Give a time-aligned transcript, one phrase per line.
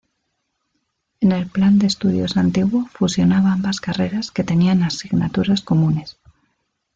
[1.19, 6.17] En el plan de estudios antiguo fusionaba ambas carreras que tenían asignaturas comunes.